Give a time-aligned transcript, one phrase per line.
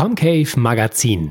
[0.00, 1.28] Comcave Magazin.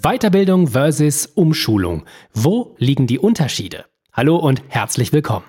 [0.00, 2.04] Weiterbildung versus Umschulung.
[2.32, 3.86] Wo liegen die Unterschiede?
[4.12, 5.46] Hallo und herzlich willkommen.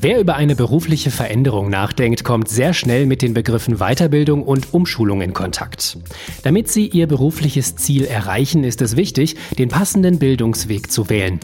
[0.00, 5.22] Wer über eine berufliche Veränderung nachdenkt, kommt sehr schnell mit den Begriffen Weiterbildung und Umschulung
[5.22, 5.98] in Kontakt.
[6.44, 11.40] Damit Sie Ihr berufliches Ziel erreichen, ist es wichtig, den passenden Bildungsweg zu wählen.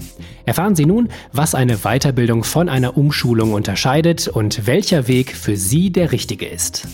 [0.46, 5.90] Erfahren Sie nun, was eine Weiterbildung von einer Umschulung unterscheidet und welcher Weg für Sie
[5.90, 6.86] der richtige ist.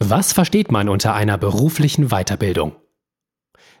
[0.00, 2.72] Was versteht man unter einer beruflichen Weiterbildung?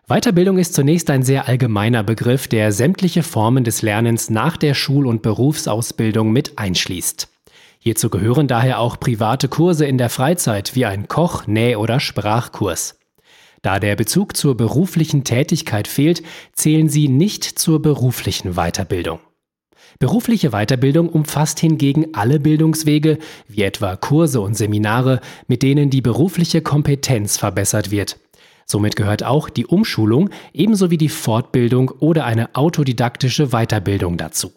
[0.08, 5.04] Weiterbildung ist zunächst ein sehr allgemeiner Begriff, der sämtliche Formen des Lernens nach der Schul-
[5.04, 7.28] und Berufsausbildung mit einschließt.
[7.80, 13.00] Hierzu gehören daher auch private Kurse in der Freizeit wie ein Koch-, Näh- oder Sprachkurs.
[13.62, 19.18] Da der Bezug zur beruflichen Tätigkeit fehlt, zählen sie nicht zur beruflichen Weiterbildung.
[19.98, 26.62] Berufliche Weiterbildung umfasst hingegen alle Bildungswege, wie etwa Kurse und Seminare, mit denen die berufliche
[26.62, 28.20] Kompetenz verbessert wird.
[28.66, 34.52] Somit gehört auch die Umschulung ebenso wie die Fortbildung oder eine autodidaktische Weiterbildung dazu.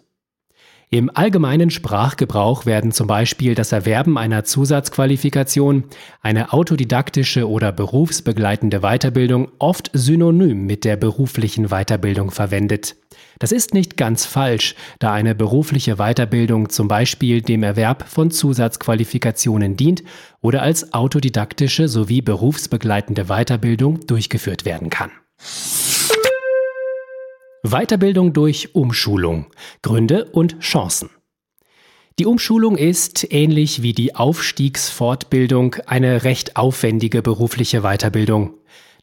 [0.92, 5.84] Im allgemeinen Sprachgebrauch werden zum Beispiel das Erwerben einer Zusatzqualifikation,
[6.23, 12.95] eine autodidaktische oder berufsbegleitende Weiterbildung oft synonym mit der beruflichen Weiterbildung verwendet.
[13.38, 19.78] Das ist nicht ganz falsch, da eine berufliche Weiterbildung zum Beispiel dem Erwerb von Zusatzqualifikationen
[19.78, 20.02] dient
[20.42, 25.12] oder als autodidaktische sowie berufsbegleitende Weiterbildung durchgeführt werden kann.
[27.64, 29.48] Weiterbildung durch Umschulung.
[29.82, 31.10] Gründe und Chancen.
[32.18, 38.54] Die Umschulung ist, ähnlich wie die Aufstiegsfortbildung, eine recht aufwendige berufliche Weiterbildung.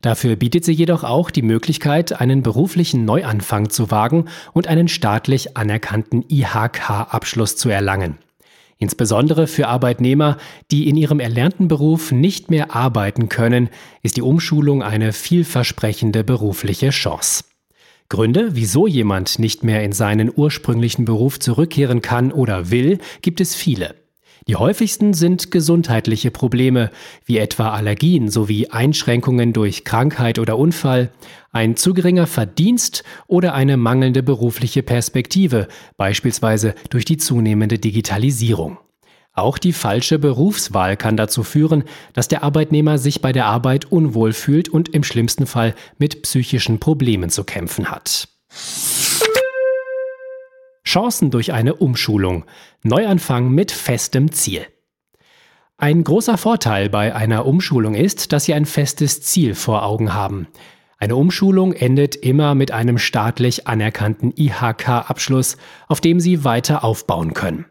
[0.01, 5.59] Dafür bietet sie jedoch auch die Möglichkeit, einen beruflichen Neuanfang zu wagen und einen staatlich
[5.59, 8.17] anerkannten IHK-Abschluss zu erlangen.
[8.79, 10.39] Insbesondere für Arbeitnehmer,
[10.71, 13.69] die in ihrem erlernten Beruf nicht mehr arbeiten können,
[14.03, 17.45] ist die Umschulung eine vielversprechende berufliche Chance.
[18.09, 23.55] Gründe, wieso jemand nicht mehr in seinen ursprünglichen Beruf zurückkehren kann oder will, gibt es
[23.55, 23.95] viele.
[24.49, 26.93] Die häufigsten sind gesundheitliche Probleme,
[27.25, 31.11] wie etwa Allergien sowie Einschränkungen durch Krankheit oder Unfall,
[31.51, 38.79] ein zu geringer Verdienst oder eine mangelnde berufliche Perspektive, beispielsweise durch die zunehmende Digitalisierung.
[39.37, 44.33] Auch die falsche Berufswahl kann dazu führen, dass der Arbeitnehmer sich bei der Arbeit unwohl
[44.33, 48.29] fühlt und im schlimmsten Fall mit psychischen Problemen zu kämpfen hat.
[50.87, 52.47] Chancen durch eine Umschulung.
[52.83, 54.67] Neuanfang mit festem Ziel.
[55.77, 60.47] Ein großer Vorteil bei einer Umschulung ist, dass Sie ein festes Ziel vor Augen haben.
[60.97, 65.59] Eine Umschulung endet immer mit einem staatlich anerkannten IHK-Abschluss,
[65.89, 67.67] auf dem Sie weiter aufbauen können.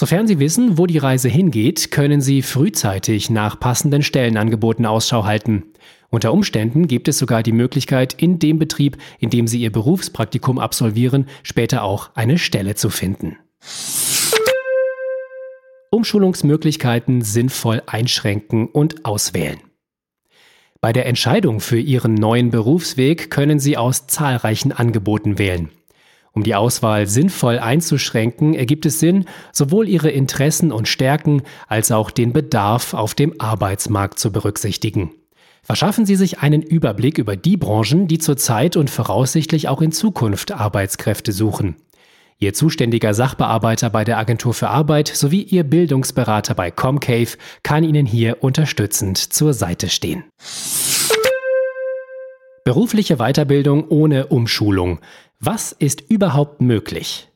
[0.00, 5.64] Sofern Sie wissen, wo die Reise hingeht, können Sie frühzeitig nach passenden Stellenangeboten Ausschau halten.
[6.08, 10.60] Unter Umständen gibt es sogar die Möglichkeit, in dem Betrieb, in dem Sie Ihr Berufspraktikum
[10.60, 13.38] absolvieren, später auch eine Stelle zu finden.
[15.90, 19.58] Umschulungsmöglichkeiten sinnvoll einschränken und auswählen.
[20.80, 25.70] Bei der Entscheidung für Ihren neuen Berufsweg können Sie aus zahlreichen Angeboten wählen.
[26.38, 32.12] Um die Auswahl sinnvoll einzuschränken, ergibt es Sinn, sowohl Ihre Interessen und Stärken als auch
[32.12, 35.10] den Bedarf auf dem Arbeitsmarkt zu berücksichtigen.
[35.64, 40.52] Verschaffen Sie sich einen Überblick über die Branchen, die zurzeit und voraussichtlich auch in Zukunft
[40.52, 41.74] Arbeitskräfte suchen.
[42.38, 48.06] Ihr zuständiger Sachbearbeiter bei der Agentur für Arbeit sowie Ihr Bildungsberater bei Comcave kann Ihnen
[48.06, 50.22] hier unterstützend zur Seite stehen.
[52.68, 55.00] Berufliche Weiterbildung ohne Umschulung.
[55.40, 57.28] Was ist überhaupt möglich?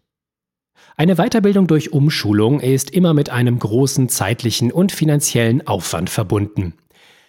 [0.97, 6.75] Eine Weiterbildung durch Umschulung ist immer mit einem großen zeitlichen und finanziellen Aufwand verbunden.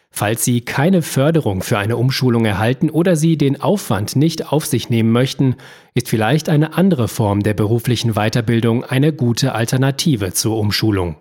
[0.10, 4.90] Falls Sie keine Förderung für eine Umschulung erhalten oder Sie den Aufwand nicht auf sich
[4.90, 5.58] nehmen möchten,
[5.94, 11.18] ist vielleicht eine andere Form der beruflichen Weiterbildung eine gute Alternative zur Umschulung.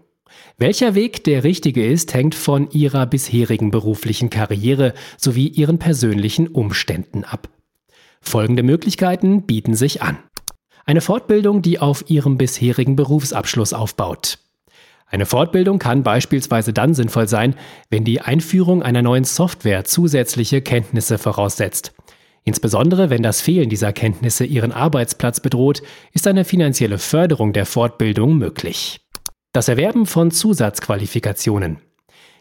[0.56, 7.24] Welcher Weg der richtige ist, hängt von Ihrer bisherigen beruflichen Karriere sowie Ihren persönlichen Umständen
[7.24, 7.50] ab.
[8.22, 10.16] Folgende Möglichkeiten bieten sich an.
[10.86, 14.38] Eine Fortbildung, die auf Ihrem bisherigen Berufsabschluss aufbaut.
[15.06, 17.54] Eine Fortbildung kann beispielsweise dann sinnvoll sein,
[17.90, 21.92] wenn die Einführung einer neuen Software zusätzliche Kenntnisse voraussetzt.
[22.44, 25.82] Insbesondere wenn das Fehlen dieser Kenntnisse Ihren Arbeitsplatz bedroht,
[26.12, 29.00] ist eine finanzielle Förderung der Fortbildung möglich.
[29.52, 31.78] Das Erwerben von Zusatzqualifikationen.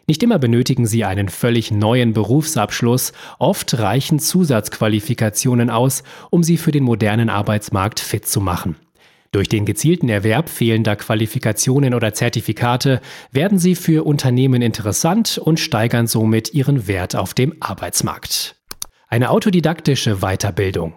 [0.06, 6.72] Nicht immer benötigen Sie einen völlig neuen Berufsabschluss, oft reichen Zusatzqualifikationen aus, um Sie für
[6.72, 8.76] den modernen Arbeitsmarkt fit zu machen.
[9.32, 13.00] Durch den gezielten Erwerb fehlender Qualifikationen oder Zertifikate
[13.30, 18.56] werden sie für Unternehmen interessant und steigern somit ihren Wert auf dem Arbeitsmarkt.
[19.08, 20.92] Eine autodidaktische Weiterbildung.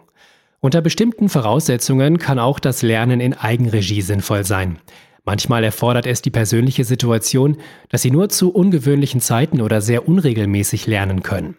[0.59, 4.79] Unter bestimmten Voraussetzungen kann auch das Lernen in Eigenregie sinnvoll sein.
[5.25, 7.57] Manchmal erfordert es die persönliche Situation,
[7.89, 11.57] dass Sie nur zu ungewöhnlichen Zeiten oder sehr unregelmäßig lernen können.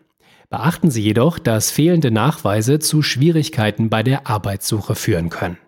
[0.48, 5.58] Beachten Sie jedoch, dass fehlende Nachweise zu Schwierigkeiten bei der Arbeitssuche führen können.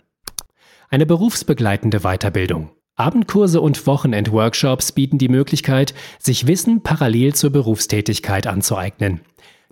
[0.89, 2.71] Eine berufsbegleitende Weiterbildung.
[2.95, 9.21] Abendkurse und Wochenendworkshops bieten die Möglichkeit, sich Wissen parallel zur Berufstätigkeit anzueignen.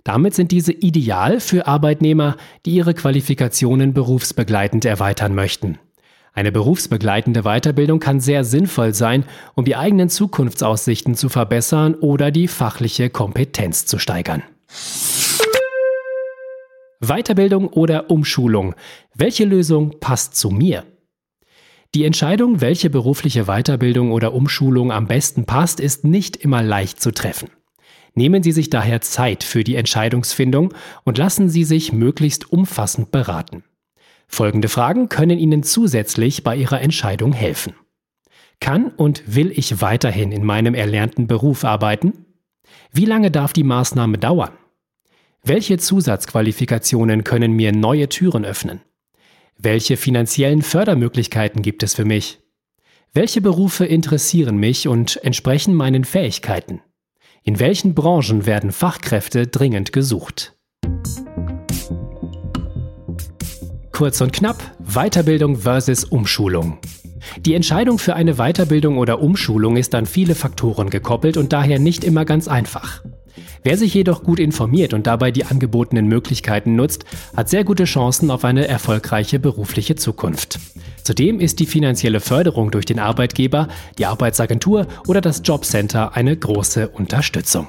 [0.03, 5.79] Damit sind diese ideal für Arbeitnehmer, die ihre Qualifikationen berufsbegleitend erweitern möchten.
[6.37, 9.25] Eine berufsbegleitende Weiterbildung kann sehr sinnvoll sein,
[9.55, 14.43] um die eigenen Zukunftsaussichten zu verbessern oder die fachliche Kompetenz zu steigern.
[16.99, 18.75] Weiterbildung oder Umschulung.
[19.15, 20.83] Welche Lösung passt zu mir?
[21.95, 27.09] Die Entscheidung, welche berufliche Weiterbildung oder Umschulung am besten passt, ist nicht immer leicht zu
[27.09, 27.49] treffen.
[28.13, 30.71] Nehmen Sie sich daher Zeit für die Entscheidungsfindung
[31.03, 33.63] und lassen Sie sich möglichst umfassend beraten.
[34.27, 37.73] Folgende Fragen können Ihnen zusätzlich bei Ihrer Entscheidung helfen.
[38.59, 42.25] Kann und will ich weiterhin in meinem erlernten Beruf arbeiten?
[42.91, 44.51] Wie lange darf die Maßnahme dauern?
[45.43, 48.81] Welche Zusatzqualifikationen können mir neue Türen öffnen?
[49.57, 52.39] Welche finanziellen Fördermöglichkeiten gibt es für mich?
[53.13, 56.81] Welche Berufe interessieren mich und entsprechen meinen Fähigkeiten?
[57.43, 60.56] In welchen Branchen werden Fachkräfte dringend gesucht?
[63.97, 66.77] Kurz und knapp, Weiterbildung versus Umschulung.
[67.39, 72.03] Die Entscheidung für eine Weiterbildung oder Umschulung ist an viele Faktoren gekoppelt und daher nicht
[72.03, 73.01] immer ganz einfach.
[73.63, 77.05] Wer sich jedoch gut informiert und dabei die angebotenen Möglichkeiten nutzt,
[77.35, 80.59] hat sehr gute Chancen auf eine erfolgreiche berufliche Zukunft.
[81.01, 83.67] Zudem ist die finanzielle Förderung durch den Arbeitgeber,
[83.97, 87.65] die Arbeitsagentur oder das Jobcenter eine große Unterstützung.